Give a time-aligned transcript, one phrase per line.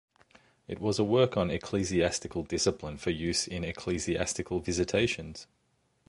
[0.67, 5.45] It was a work on ecclesiastical discipline for use in ecclesiastical visitations.